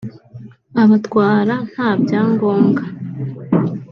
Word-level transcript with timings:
abatwara 0.83 1.53
nta 1.71 1.87
byangombwa 2.01 2.83